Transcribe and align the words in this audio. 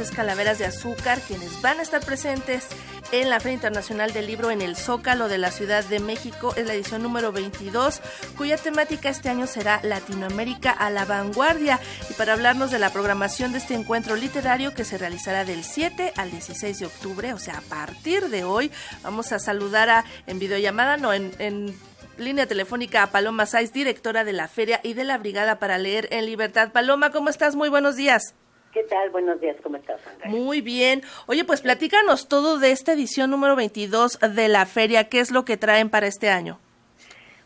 es 0.00 0.10
Calaveras 0.12 0.58
de 0.58 0.66
Azúcar, 0.66 1.20
quienes 1.26 1.60
van 1.60 1.80
a 1.80 1.82
estar 1.82 2.04
presentes 2.04 2.66
en 3.10 3.30
la 3.30 3.40
Feria 3.40 3.54
Internacional 3.54 4.12
del 4.12 4.26
Libro 4.26 4.50
en 4.50 4.62
el 4.62 4.76
Zócalo 4.76 5.28
de 5.28 5.38
la 5.38 5.50
Ciudad 5.50 5.84
de 5.84 5.98
México. 5.98 6.54
Es 6.56 6.66
la 6.66 6.74
edición 6.74 7.02
número 7.02 7.32
22, 7.32 8.00
cuya 8.36 8.56
temática 8.56 9.08
este 9.08 9.28
año 9.28 9.46
será 9.46 9.80
Latinoamérica 9.82 10.70
a 10.70 10.90
la 10.90 11.04
vanguardia. 11.04 11.80
Y 12.10 12.14
para 12.14 12.34
hablarnos 12.34 12.70
de 12.70 12.78
la 12.78 12.90
programación 12.90 13.50
de 13.52 13.58
este 13.58 13.74
encuentro 13.74 14.14
literario 14.14 14.72
que 14.72 14.84
se 14.84 14.98
realizará 14.98 15.44
del 15.44 15.64
7 15.64 16.12
al 16.16 16.30
16 16.30 16.78
de 16.78 16.86
octubre, 16.86 17.32
o 17.32 17.38
sea, 17.38 17.58
a 17.58 17.62
partir 17.62 18.28
de 18.28 18.44
hoy, 18.44 18.70
vamos 19.02 19.32
a 19.32 19.40
saludar 19.40 19.90
a, 19.90 20.04
en 20.26 20.38
videollamada, 20.38 20.96
no, 20.96 21.12
en, 21.12 21.32
en 21.40 21.76
línea 22.18 22.46
telefónica 22.46 23.02
a 23.02 23.10
Paloma 23.10 23.46
Saiz, 23.46 23.72
directora 23.72 24.22
de 24.22 24.32
la 24.32 24.46
feria 24.46 24.80
y 24.84 24.94
de 24.94 25.04
la 25.04 25.18
Brigada 25.18 25.58
para 25.58 25.78
Leer 25.78 26.08
en 26.12 26.26
Libertad. 26.26 26.70
Paloma, 26.70 27.10
¿cómo 27.10 27.30
estás? 27.30 27.56
Muy 27.56 27.68
buenos 27.68 27.96
días. 27.96 28.34
¿Qué 28.72 28.82
tal? 28.84 29.08
Buenos 29.10 29.40
días, 29.40 29.56
¿cómo 29.62 29.76
estás, 29.76 30.00
Andrea? 30.06 30.30
Muy 30.30 30.60
bien. 30.60 31.02
Oye, 31.26 31.44
pues 31.44 31.62
platícanos 31.62 32.28
todo 32.28 32.58
de 32.58 32.70
esta 32.70 32.92
edición 32.92 33.30
número 33.30 33.56
22 33.56 34.18
de 34.20 34.48
la 34.48 34.66
feria. 34.66 35.08
¿Qué 35.08 35.20
es 35.20 35.30
lo 35.30 35.44
que 35.46 35.56
traen 35.56 35.88
para 35.88 36.06
este 36.06 36.28
año? 36.28 36.58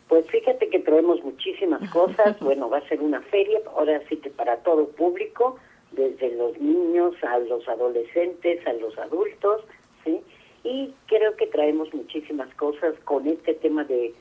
Pues 0.09 0.27
fíjate 0.29 0.69
que 0.69 0.79
traemos 0.79 1.23
muchísimas 1.23 1.89
cosas. 1.93 2.37
bueno, 2.41 2.69
va 2.69 2.79
a 2.79 2.87
ser 2.89 2.99
una 3.01 3.21
feria, 3.21 3.59
ahora 3.75 4.01
sí 4.09 4.17
que 4.17 4.29
para 4.29 4.57
todo 4.57 4.89
público, 4.89 5.57
desde 5.91 6.35
los 6.35 6.59
niños 6.59 7.15
a 7.23 7.39
los 7.39 7.67
adolescentes, 7.69 8.65
a 8.67 8.73
los 8.73 8.97
adultos, 8.97 9.61
¿sí? 10.03 10.19
Y 10.65 10.93
creo 11.07 11.35
que 11.37 11.47
traemos 11.47 11.93
muchísimas 11.93 12.53
cosas 12.55 12.95
con 13.05 13.27
este 13.27 13.53
tema 13.53 13.85
de 13.85 14.13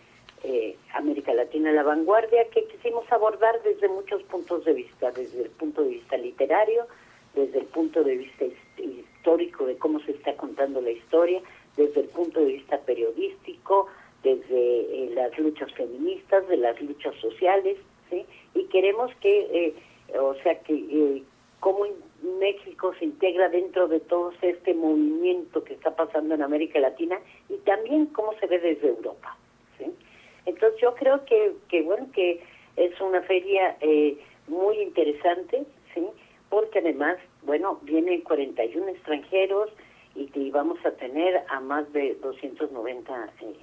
eh, 0.45 0.77
América 0.95 1.33
Latina 1.35 1.71
la 1.73 1.83
vanguardia 1.83 2.49
que 2.51 2.65
quisimos 2.65 3.11
abordar 3.13 3.63
desde 3.63 3.89
muchos 3.89 4.23
puntos 4.25 4.65
de 4.65 4.73
vista, 4.73 5.11
desde 5.13 5.43
el 5.43 5.51
punto 5.51 5.83
de 5.83 5.91
vista 5.91 6.17
literario, 6.17 6.87
desde 7.35 7.61
el 7.61 7.67
punto 7.67 8.03
de 8.03 8.17
vista 8.17 8.45
histórico 8.77 9.67
de 9.67 9.77
cómo 9.79 10.01
se 10.01 10.13
está 10.13 10.35
contando 10.37 10.81
la 10.81 10.91
historia, 10.91 11.41
desde 11.77 12.01
el 12.01 12.09
punto 12.09 12.41
de 12.41 12.47
vista 12.47 12.79
periodístico, 12.81 13.87
desde 14.23 15.05
eh, 15.05 15.11
las 15.15 15.37
luchas 15.39 15.73
feministas, 15.75 16.47
de 16.49 16.57
las 16.57 16.81
luchas 16.83 17.15
sociales, 17.21 17.79
¿sí? 18.11 18.27
Y 18.55 18.65
queremos 18.65 19.15
que, 19.21 19.41
eh, 19.53 20.19
o 20.19 20.35
sea, 20.43 20.59
que 20.61 21.23
cómo 21.61 21.87
México 22.41 22.93
se 22.99 23.05
integra 23.05 23.49
dentro 23.49 23.87
de 23.87 24.01
todo 24.01 24.33
este 24.43 24.75
movimiento 24.75 25.63
que 25.63 25.75
está 25.75 25.95
pasando 25.95 26.35
en 26.35 26.43
América 26.43 26.81
Latina 26.81 27.21
y 27.49 27.57
también 27.59 28.07
cómo 28.07 28.33
se 28.41 28.47
ve 28.49 28.59
desde 28.59 28.89
Europa. 28.89 29.37
Entonces 30.47 30.81
yo 30.81 30.95
creo 30.95 31.25
que, 31.25 31.53
que 31.69 31.83
bueno, 31.83 32.09
que 32.13 32.43
es 32.77 33.01
una 33.01 33.23
feria 33.23 33.77
eh, 33.81 34.17
muy 34.49 34.79
interesante, 34.81 35.65
¿sí? 35.95 36.07
Porque 36.49 36.81
además, 36.81 37.17
bueno, 37.43 37.79
vienen 37.83 38.23
41 38.23 38.89
extranjeros 38.89 39.71
y, 40.15 40.51
vamos 40.51 40.79
a 40.85 40.91
tener 40.93 41.43
a 41.49 41.61
más 41.61 41.91
de 41.95 42.15
290 42.23 43.33
eh, 43.41 43.55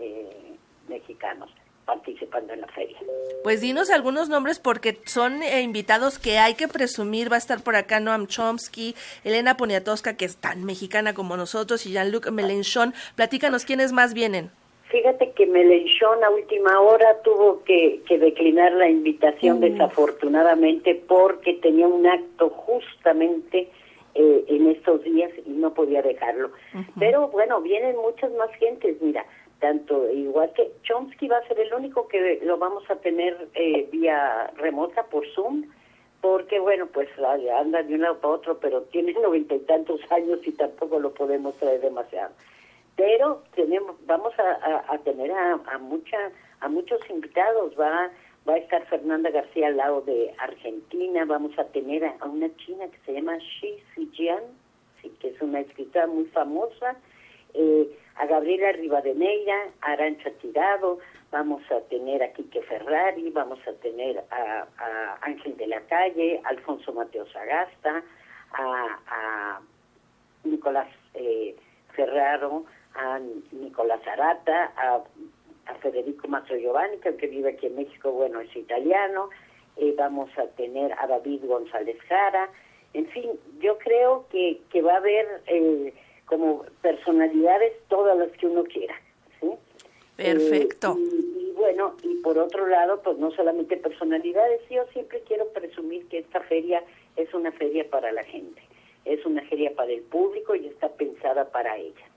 eh, 0.00 0.56
mexicanos 0.88 1.48
participando 1.84 2.52
en 2.52 2.60
la 2.60 2.68
feria. 2.68 2.98
Pues 3.44 3.60
dinos 3.60 3.90
algunos 3.90 4.28
nombres 4.28 4.58
porque 4.58 5.00
son 5.04 5.42
invitados 5.42 6.18
que 6.18 6.38
hay 6.38 6.54
que 6.54 6.68
presumir. 6.68 7.30
Va 7.30 7.36
a 7.36 7.38
estar 7.38 7.62
por 7.62 7.76
acá 7.76 8.00
Noam 8.00 8.26
Chomsky, 8.26 8.94
Elena 9.24 9.56
Poniatowska, 9.56 10.16
que 10.16 10.24
es 10.24 10.36
tan 10.36 10.64
mexicana 10.64 11.12
como 11.12 11.36
nosotros, 11.36 11.84
y 11.86 11.92
Jean-Luc 11.92 12.30
Mélenchon. 12.30 12.94
Platícanos 13.16 13.64
quiénes 13.64 13.92
más 13.92 14.14
vienen. 14.14 14.50
Fíjate 14.92 15.30
que 15.30 15.46
Melenchón 15.46 16.22
a 16.22 16.28
última 16.28 16.78
hora 16.78 17.22
tuvo 17.22 17.64
que, 17.64 18.02
declinar 18.10 18.72
la 18.72 18.90
invitación 18.90 19.56
mm. 19.56 19.60
desafortunadamente 19.60 21.02
porque 21.08 21.54
tenía 21.54 21.88
un 21.88 22.06
acto 22.06 22.50
justamente 22.50 23.70
eh, 24.14 24.44
en 24.48 24.68
estos 24.68 25.02
días 25.02 25.30
y 25.46 25.48
no 25.48 25.72
podía 25.72 26.02
dejarlo. 26.02 26.50
Pero 26.98 27.28
bueno, 27.28 27.62
vienen 27.62 27.96
muchas 27.96 28.30
más 28.32 28.50
gentes, 28.56 29.00
mira, 29.00 29.24
tanto 29.60 30.10
igual 30.10 30.52
que 30.52 30.70
Chomsky 30.82 31.26
va 31.26 31.38
a 31.38 31.48
ser 31.48 31.58
el 31.60 31.72
único 31.72 32.06
que 32.06 32.40
lo 32.42 32.58
vamos 32.58 32.84
a 32.90 32.96
tener 32.96 33.48
eh, 33.54 33.88
vía 33.90 34.52
remota 34.56 35.04
por 35.04 35.26
Zoom, 35.28 35.64
porque 36.20 36.60
bueno, 36.60 36.86
pues 36.92 37.08
anda 37.58 37.82
de 37.82 37.94
un 37.94 38.02
lado 38.02 38.18
para 38.18 38.34
otro, 38.34 38.58
pero 38.58 38.82
tiene 38.82 39.14
noventa 39.14 39.54
y 39.54 39.60
tantos 39.60 40.00
años 40.12 40.40
y 40.46 40.52
tampoco 40.52 40.98
lo 40.98 41.14
podemos 41.14 41.54
traer 41.54 41.80
demasiado 41.80 42.34
pero 42.96 43.42
tenemos 43.54 43.96
vamos 44.06 44.32
a, 44.38 44.98
tener 44.98 45.32
a, 45.32 45.60
a, 45.72 45.78
mucha 45.78 46.18
a 46.60 46.68
muchos 46.68 47.00
invitados. 47.10 47.78
Va 47.78 48.10
va 48.48 48.54
a 48.54 48.58
estar 48.58 48.84
Fernanda 48.86 49.30
García 49.30 49.68
al 49.68 49.76
lado 49.76 50.00
de 50.02 50.34
Argentina. 50.38 51.24
Vamos 51.24 51.56
a 51.58 51.64
tener 51.66 52.04
a, 52.04 52.24
una 52.26 52.54
china 52.56 52.86
que 52.88 52.98
se 53.06 53.12
llama 53.14 53.38
Xi 53.38 53.82
Zijian 53.94 54.42
sí, 55.00 55.12
que 55.20 55.28
es 55.28 55.40
una 55.40 55.60
escritora 55.60 56.06
muy 56.06 56.24
famosa. 56.26 56.96
Eh, 57.54 57.98
a 58.16 58.26
Gabriela 58.26 58.72
Rivadeneira 58.72 59.68
a 59.80 59.92
Arancha 59.92 60.30
Tirado. 60.40 60.98
Vamos 61.30 61.62
a 61.70 61.80
tener 61.88 62.22
a 62.22 62.32
Quique 62.32 62.62
Ferrari. 62.62 63.30
Vamos 63.30 63.58
a 63.66 63.72
tener 63.74 64.22
a, 64.30 65.18
Ángel 65.22 65.56
de 65.56 65.66
la 65.66 65.80
Calle 65.82 66.40
Alfonso 66.44 66.92
Mateo 66.92 67.26
Sagasta 67.28 68.02
a, 68.52 68.98
a 69.06 69.60
Nicolás 70.44 70.88
eh, 71.14 71.56
Ferraro 71.94 72.64
a 72.94 73.20
Nicolás 73.52 74.06
Arata, 74.06 74.72
a, 74.76 75.02
Federico 75.80 76.28
Mastro 76.28 76.56
Giovanni, 76.56 76.98
que 76.98 77.26
vive 77.26 77.50
aquí 77.50 77.66
en 77.66 77.76
México, 77.76 78.12
bueno, 78.12 78.40
es 78.40 78.54
italiano, 78.54 79.30
eh, 79.76 79.94
vamos 79.96 80.28
a 80.36 80.46
tener 80.48 80.92
a 80.98 81.06
David 81.06 81.44
González 81.44 81.96
Jara, 82.08 82.50
en 82.94 83.06
fin, 83.06 83.30
yo 83.60 83.78
creo 83.78 84.26
que, 84.30 84.60
que 84.70 84.82
va 84.82 84.94
a 84.94 84.96
haber 84.98 85.26
eh, 85.46 85.94
como 86.26 86.64
personalidades 86.82 87.72
todas 87.88 88.18
las 88.18 88.30
que 88.32 88.46
uno 88.46 88.64
quiera. 88.64 88.94
¿sí? 89.40 89.48
Perfecto. 90.16 90.98
Eh, 90.98 91.40
y, 91.40 91.52
bueno, 91.56 91.94
y 92.02 92.16
por 92.16 92.38
otro 92.38 92.66
lado, 92.66 93.00
pues 93.02 93.16
no 93.18 93.30
solamente 93.30 93.76
personalidades, 93.78 94.60
yo 94.68 94.84
siempre 94.92 95.22
quiero 95.26 95.48
presumir 95.48 96.06
que 96.08 96.18
esta 96.18 96.40
feria 96.40 96.84
es 97.16 97.32
una 97.32 97.50
feria 97.52 97.88
para 97.88 98.12
la 98.12 98.24
gente, 98.24 98.60
es 99.06 99.24
una 99.24 99.42
feria 99.48 99.74
para 99.74 99.90
el 99.90 100.02
público 100.02 100.54
y 100.54 100.66
está 100.66 100.88
pensada 100.90 101.50
para 101.50 101.76
ella 101.76 102.11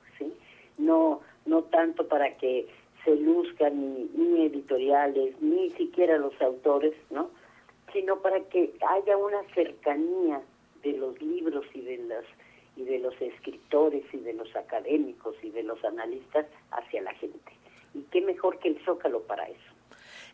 no, 0.78 1.22
no 1.46 1.63
tanto 1.63 2.08
para 2.08 2.36
que 2.38 2.68
se 3.03 3.16
luzcan 3.16 4.09
ni, 4.16 4.46
editoriales, 4.46 5.40
ni 5.41 5.69
siquiera 5.72 6.18
los 6.18 6.40
autores, 6.41 6.94
¿no? 7.09 7.30
sino 7.94 8.19
para 8.19 8.41
que 8.46 8.74
haya 8.88 9.18
una 9.18 9.44
cercanía 9.53 10.41
de 10.84 10.94
los 10.94 11.22
libros 11.22 11.66
y 11.74 11.81
de 11.81 11.97
las 11.97 12.25
y 12.78 12.84
de 12.84 13.00
los 13.00 13.13
escritores 13.22 14.03
y 14.12 14.18
de 14.18 14.34
los 14.34 14.53
académicos 14.53 15.34
y 15.41 15.50
de 15.50 15.63
los 15.63 15.81
analistas 15.86 16.46
hacia 16.72 17.02
la 17.03 17.13
gente. 17.13 17.53
Y 17.94 18.02
qué 18.12 18.19
mejor 18.19 18.59
que 18.59 18.68
el 18.68 18.80
Zócalo 18.84 19.22
para 19.22 19.47
eso 19.47 19.75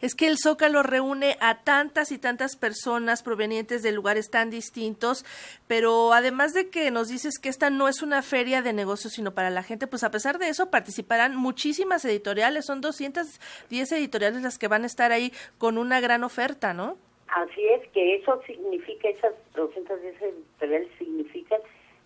es 0.02 0.16
que 0.16 0.28
el 0.28 0.38
Zócalo 0.38 0.84
reúne 0.84 1.38
a 1.40 1.64
tantas 1.64 2.12
y 2.12 2.18
tantas 2.18 2.56
personas 2.56 3.24
provenientes 3.24 3.84
de 3.84 3.92
lugares 3.92 4.30
tan 4.30 4.50
distintos, 4.50 5.26
pero 5.68 6.14
además 6.14 6.54
de 6.54 6.70
que 6.70 6.92
nos 6.92 7.10
dices 7.10 7.40
que 7.40 7.50
esta 7.50 7.70
no 7.70 7.88
es 7.88 8.02
una 8.02 8.22
feria 8.22 8.62
de 8.62 8.74
negocios, 8.74 9.14
sino 9.14 9.34
para 9.34 9.50
la 9.50 9.64
gente, 9.64 9.88
pues 9.88 10.04
a 10.04 10.12
pesar 10.12 10.38
de 10.38 10.50
eso 10.50 10.70
participarán 10.70 11.36
muchísimas 11.36 12.04
editoriales, 12.06 12.66
son 12.66 12.82
210 12.82 13.92
editoriales 13.92 14.42
las 14.42 14.58
que 14.58 14.68
van 14.68 14.84
a 14.84 14.88
estar 14.88 15.12
ahí 15.12 15.32
con 15.58 15.78
una 15.78 16.00
gran 16.00 16.24
oferta, 16.24 16.74
¿no? 16.74 16.98
Así 17.28 17.62
es, 17.66 17.88
que 17.92 18.16
eso 18.16 18.42
significa, 18.46 19.08
esas 19.08 19.34
210 19.56 20.22
editoriales 20.22 20.90
significan 20.98 21.62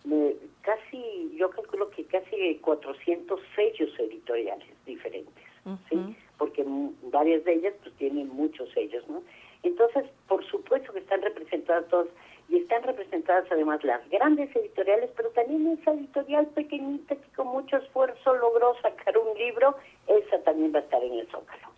eh, 0.08 0.36
casi, 0.62 1.32
yo 1.36 1.50
calculo 1.50 1.90
que 1.90 2.04
casi 2.04 2.56
400 2.60 3.40
sellos 3.56 3.90
editoriales 3.98 4.68
diferentes, 4.84 5.44
¿sí? 5.90 6.16
Porque 6.38 6.64
varias 7.02 7.44
de 7.44 7.54
ellas 7.54 7.74
pues 7.82 7.94
tienen 7.96 8.28
muchos 8.28 8.70
sellos, 8.72 9.06
¿no? 9.08 9.22
Entonces, 9.62 10.04
por 10.28 10.44
supuesto 10.46 10.92
que 10.92 11.00
están 11.00 11.22
representadas 11.22 11.88
todas 11.88 12.08
y 12.48 12.58
están 12.58 12.82
representadas 12.84 13.46
además 13.50 13.82
las 13.82 14.08
grandes 14.10 14.54
editoriales, 14.54 15.10
pero 15.16 15.30
también 15.30 15.78
esa 15.80 15.92
editorial 15.92 16.46
pequeñita 16.46 17.16
que 17.16 17.28
con 17.34 17.48
mucho 17.48 17.76
esfuerzo 17.76 18.34
logró 18.36 18.74
sacar 18.80 19.18
un 19.18 19.36
libro, 19.36 19.76
esa 20.06 20.38
también 20.42 20.72
va 20.72 20.78
a 20.78 20.82
estar 20.82 21.02
en 21.02 21.14
el 21.14 21.26
Zócalo. 21.28 21.68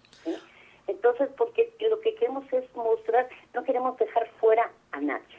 Entonces, 0.86 1.28
porque 1.36 1.70
lo 1.88 2.00
que 2.00 2.14
queremos 2.14 2.50
es 2.52 2.64
mostrar, 2.74 3.28
no 3.54 3.62
queremos 3.62 3.96
dejar 3.98 4.28
fuera 4.40 4.70
a 4.92 5.00
nadie. 5.00 5.38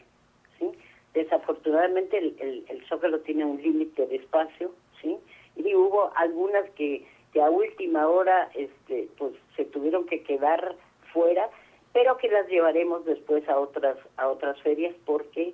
¿sí? 0.58 0.72
Desafortunadamente 1.14 2.18
el, 2.18 2.66
el 2.68 2.86
Zócalo 2.88 3.20
tiene 3.22 3.46
un 3.46 3.62
límite 3.62 4.08
de 4.08 4.18
espacio, 4.18 4.72
¿sí? 5.02 5.18
y 5.56 5.76
hubo 5.76 6.12
algunas 6.16 6.70
que 6.72 7.06
que 7.34 7.42
a 7.42 7.50
última 7.50 8.08
hora 8.08 8.50
este 8.56 9.10
pues 9.18 9.34
se 9.56 9.66
tuvieron 9.66 10.06
que 10.06 10.24
quedar 10.24 10.76
fuera 11.14 11.50
pero 11.94 12.18
que 12.18 12.30
las 12.30 12.48
llevaremos 12.48 13.06
después 13.06 13.48
a 13.50 13.60
otras 13.60 13.98
a 14.18 14.28
otras 14.28 14.60
ferias 14.62 14.96
porque 15.06 15.54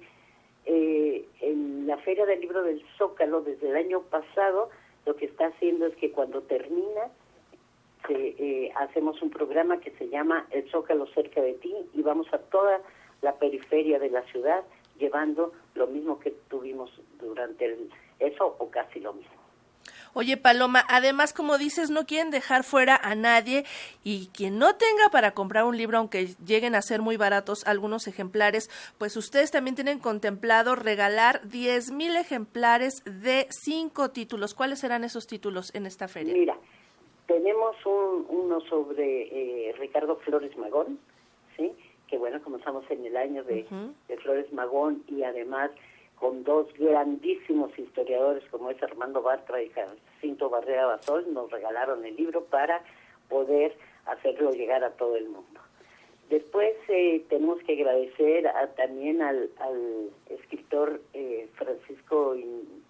eh, 0.66 1.26
en 1.42 1.88
la 1.88 1.98
feria 1.98 2.26
del 2.26 2.42
libro 2.42 2.64
del 2.64 2.84
Zócalo 2.98 3.42
desde 3.42 3.70
el 3.70 3.76
año 3.76 4.02
pasado 4.02 4.70
lo 5.06 5.16
que 5.16 5.26
está 5.26 5.48
haciendo 5.48 5.86
es 5.86 5.96
que 5.96 6.12
cuando 6.12 6.42
termina 6.42 7.12
eh, 8.10 8.72
hacemos 8.76 9.22
un 9.22 9.32
programa 9.32 9.80
que 9.80 9.92
se 9.92 10.08
llama 10.10 10.46
El 10.52 10.70
Zócalo 10.70 11.08
cerca 11.08 11.42
de 11.42 11.54
ti 11.54 11.74
y 11.94 12.02
vamos 12.02 12.32
a 12.34 12.38
toda 12.38 12.80
la 13.22 13.34
periferia 13.36 13.98
de 14.00 14.12
la 14.12 14.22
ciudad 14.24 14.64
llevando 15.00 15.52
lo 15.74 15.88
mismo 15.88 16.20
que 16.20 16.32
tuvimos 16.50 16.92
durante 17.20 17.66
el, 17.66 17.90
eso 18.20 18.56
o 18.60 18.70
casi 18.70 19.00
lo 19.00 19.14
mismo. 19.14 19.35
Oye, 20.18 20.38
Paloma, 20.38 20.86
además, 20.88 21.34
como 21.34 21.58
dices, 21.58 21.90
no 21.90 22.06
quieren 22.06 22.32
dejar 22.32 22.64
fuera 22.64 22.96
a 22.96 23.16
nadie 23.16 23.66
y 24.02 24.28
quien 24.28 24.58
no 24.58 24.74
tenga 24.76 25.10
para 25.12 25.32
comprar 25.32 25.66
un 25.66 25.76
libro, 25.76 25.98
aunque 25.98 26.28
lleguen 26.48 26.74
a 26.74 26.82
ser 26.82 27.02
muy 27.02 27.18
baratos 27.18 27.68
algunos 27.68 28.08
ejemplares, 28.08 28.70
pues 28.98 29.18
ustedes 29.18 29.52
también 29.52 29.76
tienen 29.76 30.00
contemplado 30.00 30.76
regalar 30.76 31.46
10 31.50 31.92
mil 31.92 32.16
ejemplares 32.16 33.04
de 33.04 33.48
cinco 33.50 34.12
títulos. 34.12 34.54
¿Cuáles 34.54 34.80
serán 34.80 35.04
esos 35.04 35.28
títulos 35.28 35.76
en 35.76 35.86
esta 35.86 36.08
feria? 36.08 36.34
Mira, 36.34 36.58
tenemos 37.28 37.76
un, 37.86 38.26
uno 38.30 38.62
sobre 38.62 39.68
eh, 39.70 39.74
Ricardo 39.74 40.16
Flores 40.20 40.56
Magón, 40.56 40.98
¿sí? 41.58 41.74
que 42.08 42.18
bueno, 42.18 42.42
como 42.42 42.56
estamos 42.56 42.90
en 42.90 43.06
el 43.06 43.18
año 43.18 43.44
de, 43.44 43.66
de 44.08 44.18
Flores 44.20 44.50
Magón 44.54 45.04
y 45.10 45.24
además 45.24 45.72
con 46.20 46.44
dos 46.44 46.68
grandísimos 46.78 47.78
historiadores 47.78 48.44
como 48.50 48.72
es 48.72 48.82
Armando 48.82 49.22
Bartra 49.22 49.62
y 49.62 49.70
Jacinto 49.70 50.50
Barrera 50.50 50.86
Basol, 50.86 51.26
nos 51.34 51.52
regalaron 51.52 52.06
el 52.06 52.16
libro 52.16 52.46
para 52.46 52.82
poder 53.30 53.76
hacerlo 54.06 54.52
llegar 54.52 54.84
a 54.84 54.92
todo 54.92 55.16
el 55.18 55.28
mundo. 55.30 55.60
Después 56.30 56.74
eh, 56.88 57.24
tenemos 57.30 57.60
que 57.64 57.74
agradecer 57.74 58.52
también 58.76 59.22
al, 59.22 59.50
escritor 60.30 61.02
eh, 61.14 61.48
Francisco 61.54 62.36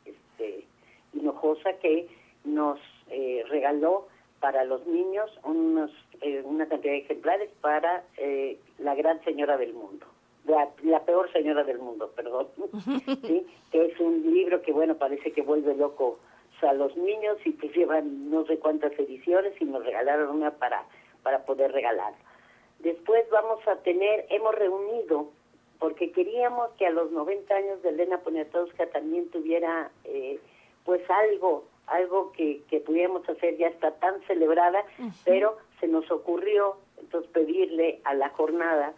este, 0.06 0.66
Hinojosa 1.14 1.74
que 1.74 2.08
nos 2.46 2.80
eh, 3.10 3.44
regaló 3.50 4.08
para 4.40 4.64
los 4.64 4.86
niños 4.88 5.30
unos, 5.44 5.92
una 6.44 6.68
cantidad 6.68 6.94
de 6.94 7.00
ejemplares 7.00 7.50
para 7.62 8.04
la 8.78 8.96
gran 8.96 9.24
señora 9.24 9.58
del 9.58 9.74
mundo 9.74 10.06
la, 10.48 11.00
peor 11.06 11.32
señora 11.32 11.64
del 11.64 11.80
mundo, 11.80 12.12
perdón, 12.16 12.48
¿sí? 13.24 13.46
que 13.72 13.86
es 13.86 14.00
un 14.00 14.22
libro 14.34 14.62
que, 14.62 14.72
bueno, 14.72 14.96
parece 14.96 15.32
que 15.32 15.42
vuelve 15.42 15.76
loco 15.76 16.20
a 16.66 16.74
los 16.74 16.96
niños 16.98 17.38
y 17.46 17.52
pues 17.52 17.74
llevan 17.74 18.30
no 18.30 18.46
sé 18.46 18.58
cuántas 18.60 18.92
ediciones 18.98 19.54
y 19.60 19.66
nos 19.66 19.86
regalaron 19.86 20.36
una 20.36 20.52
para, 20.52 20.86
para 21.24 21.46
poder 21.46 21.72
regalar. 21.72 22.14
Después 22.80 23.26
vamos 23.30 23.66
a 23.68 23.78
tener, 23.78 24.26
hemos 24.30 24.54
reunido, 24.56 25.30
porque 25.80 26.12
queríamos 26.12 26.70
que 26.78 26.88
a 26.88 26.92
los 26.92 27.12
90 27.12 27.54
años 27.54 27.82
de 27.84 27.90
Elena 27.90 28.20
Poniatowska 28.20 28.88
también 28.88 29.30
tuviera 29.30 29.92
eh, 30.04 30.40
pues 30.84 31.02
algo, 31.10 31.66
algo 31.88 32.32
que, 32.32 32.62
que 32.70 32.80
pudiéramos 32.80 33.28
hacer, 33.30 33.58
ya 33.58 33.68
está 33.68 33.92
tan 33.92 34.22
celebrada, 34.24 34.84
pero 35.24 35.58
se 35.80 35.88
nos 35.88 36.10
ocurrió 36.12 36.78
entonces 37.00 37.30
pedirle 37.32 38.00
a 38.04 38.14
la 38.14 38.30
jornada 38.30 38.94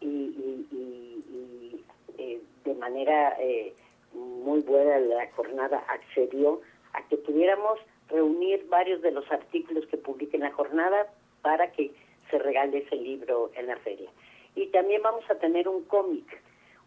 y, 0.00 0.06
y, 0.06 1.84
eh, 2.18 2.40
de 2.64 2.74
manera 2.74 3.36
eh, 3.40 3.72
muy 4.12 4.60
buena 4.60 4.98
la 4.98 5.30
jornada 5.32 5.84
accedió 5.88 6.60
a 6.92 7.06
que 7.08 7.16
pudiéramos 7.16 7.78
reunir 8.08 8.66
varios 8.68 9.00
de 9.02 9.12
los 9.12 9.30
artículos 9.30 9.86
que 9.86 9.96
publique 9.96 10.36
en 10.36 10.42
la 10.42 10.52
jornada 10.52 11.06
para 11.42 11.70
que 11.72 11.92
se 12.30 12.38
regale 12.38 12.78
ese 12.78 12.96
libro 12.96 13.50
en 13.54 13.66
la 13.66 13.76
feria. 13.78 14.10
Y 14.54 14.66
también 14.68 15.02
vamos 15.02 15.24
a 15.30 15.36
tener 15.36 15.68
un 15.68 15.84
cómic, 15.84 16.26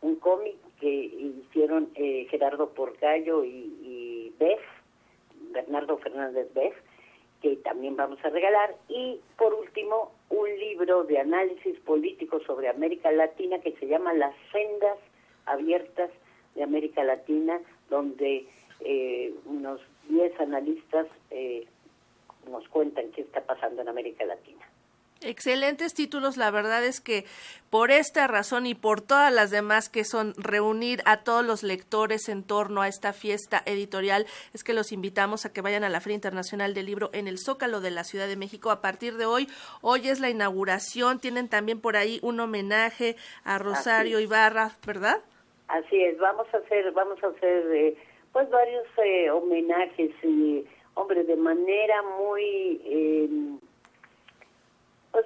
un 0.01 0.15
cómic 0.17 0.55
que 0.79 0.89
hicieron 0.89 1.89
eh, 1.95 2.27
Gerardo 2.29 2.69
Porcayo 2.69 3.43
y, 3.43 3.49
y 3.81 4.35
Beth, 4.37 4.59
Bernardo 5.51 5.97
Fernández 5.97 6.53
Beth, 6.53 6.75
que 7.41 7.55
también 7.57 7.95
vamos 7.95 8.19
a 8.23 8.29
regalar. 8.29 8.75
Y 8.89 9.19
por 9.37 9.53
último, 9.53 10.11
un 10.33 10.49
libro 10.59 11.03
de 11.03 11.19
análisis 11.19 11.79
político 11.81 12.39
sobre 12.41 12.67
América 12.67 13.11
Latina 13.11 13.59
que 13.59 13.73
se 13.73 13.87
llama 13.87 14.13
Las 14.13 14.33
sendas 14.51 14.97
abiertas 15.45 16.09
de 16.55 16.63
América 16.63 17.03
Latina, 17.03 17.61
donde 17.89 18.47
eh, 18.79 19.33
unos 19.45 19.79
10 20.09 20.39
analistas 20.39 21.07
eh, 21.29 21.67
nos 22.49 22.67
cuentan 22.69 23.11
qué 23.11 23.21
está 23.21 23.41
pasando 23.41 23.83
en 23.83 23.89
América 23.89 24.25
Latina. 24.25 24.67
Excelentes 25.23 25.93
títulos, 25.93 26.37
la 26.37 26.51
verdad 26.51 26.83
es 26.83 26.99
que 26.99 27.25
por 27.69 27.91
esta 27.91 28.27
razón 28.27 28.65
y 28.65 28.75
por 28.75 29.01
todas 29.01 29.33
las 29.33 29.49
demás 29.49 29.89
que 29.89 30.03
son 30.03 30.33
reunir 30.37 31.01
a 31.05 31.23
todos 31.23 31.45
los 31.45 31.63
lectores 31.63 32.29
en 32.29 32.43
torno 32.43 32.81
a 32.81 32.87
esta 32.87 33.13
fiesta 33.13 33.63
editorial, 33.65 34.25
es 34.53 34.63
que 34.63 34.73
los 34.73 34.91
invitamos 34.91 35.45
a 35.45 35.53
que 35.53 35.61
vayan 35.61 35.83
a 35.83 35.89
la 35.89 36.01
Feria 36.01 36.15
Internacional 36.15 36.73
del 36.73 36.85
Libro 36.85 37.09
en 37.13 37.27
el 37.27 37.39
Zócalo 37.39 37.81
de 37.81 37.91
la 37.91 38.03
Ciudad 38.03 38.27
de 38.27 38.35
México 38.35 38.69
a 38.69 38.81
partir 38.81 39.15
de 39.17 39.25
hoy. 39.25 39.47
Hoy 39.81 40.07
es 40.07 40.19
la 40.19 40.29
inauguración, 40.29 41.19
tienen 41.19 41.49
también 41.49 41.79
por 41.79 41.97
ahí 41.97 42.19
un 42.21 42.39
homenaje 42.39 43.15
a 43.43 43.57
Rosario 43.57 44.19
Ibarra, 44.19 44.71
¿verdad? 44.85 45.21
Así 45.67 45.99
es, 46.01 46.17
vamos 46.19 46.47
a 46.53 46.57
hacer, 46.57 46.91
vamos 46.91 47.23
a 47.23 47.27
hacer 47.27 47.65
eh, 47.73 47.97
pues 48.31 48.49
varios 48.49 48.85
eh, 49.03 49.29
homenajes 49.31 50.11
y 50.23 50.65
hombre 50.95 51.23
de 51.23 51.35
manera 51.35 52.03
muy 52.19 52.81
eh, 52.85 53.29
pues 55.13 55.25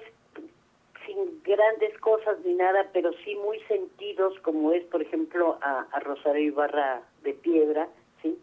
sin 1.06 1.42
grandes 1.42 1.98
cosas 1.98 2.38
ni 2.44 2.52
nada, 2.54 2.88
pero 2.92 3.10
sí 3.24 3.34
muy 3.36 3.58
sentidos, 3.60 4.38
como 4.40 4.72
es, 4.72 4.84
por 4.84 5.02
ejemplo, 5.02 5.58
a, 5.62 5.86
Rosario 6.00 6.42
Ibarra 6.42 7.02
de 7.22 7.32
Piedra, 7.32 7.88
¿sí? 8.22 8.38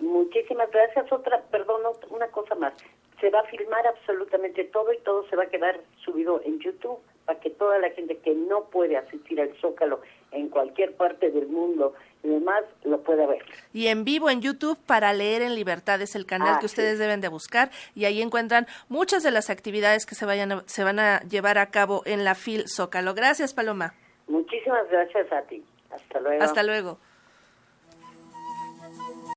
Muchísimas 0.00 0.70
gracias. 0.70 1.10
Otra, 1.12 1.42
perdón, 1.50 1.80
una 2.10 2.28
cosa 2.28 2.54
más. 2.54 2.72
Se 3.20 3.30
va 3.30 3.40
a 3.40 3.44
filmar 3.44 3.84
absolutamente 3.86 4.64
todo 4.64 4.92
y 4.92 4.98
todo 4.98 5.26
se 5.28 5.36
va 5.36 5.44
a 5.44 5.48
quedar 5.48 5.80
subido 6.04 6.42
en 6.44 6.58
YouTube 6.60 6.98
para 7.24 7.40
que 7.40 7.50
toda 7.50 7.78
la 7.78 7.90
gente 7.90 8.18
que 8.18 8.34
no 8.34 8.64
puede 8.64 8.96
asistir 8.96 9.40
al 9.40 9.54
Zócalo 9.60 10.00
en 10.32 10.48
cualquier 10.48 10.94
parte 10.94 11.30
del 11.30 11.46
mundo 11.46 11.94
y 12.22 12.28
demás 12.28 12.62
lo 12.84 13.00
pueda 13.02 13.26
ver. 13.26 13.44
Y 13.72 13.88
en 13.88 14.04
vivo 14.04 14.30
en 14.30 14.40
YouTube 14.40 14.78
para 14.86 15.12
leer 15.12 15.42
en 15.42 15.54
libertad 15.54 16.00
es 16.00 16.14
el 16.14 16.26
canal 16.26 16.58
que 16.58 16.66
ustedes 16.66 16.98
deben 16.98 17.20
de 17.20 17.28
buscar 17.28 17.70
y 17.94 18.04
ahí 18.04 18.22
encuentran 18.22 18.66
muchas 18.88 19.22
de 19.22 19.30
las 19.30 19.50
actividades 19.50 20.06
que 20.06 20.14
se 20.14 20.26
vayan 20.26 20.62
se 20.66 20.84
van 20.84 20.98
a 20.98 21.20
llevar 21.22 21.58
a 21.58 21.70
cabo 21.70 22.02
en 22.06 22.24
la 22.24 22.34
FIL 22.34 22.68
Zócalo. 22.68 23.14
Gracias, 23.14 23.54
Paloma. 23.54 23.94
Muchísimas 24.26 24.88
gracias 24.90 25.32
a 25.32 25.42
ti. 25.42 25.62
Hasta 25.90 26.20
luego. 26.20 26.42
Hasta 26.42 26.62
luego. 26.62 26.98